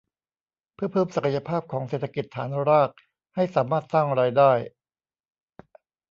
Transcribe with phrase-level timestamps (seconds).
[0.73, 2.91] เพื่อเพิ่มศักยภาพของเศรษฐกิจฐานราก
[3.35, 4.51] ให้สามารถสร้างรายได้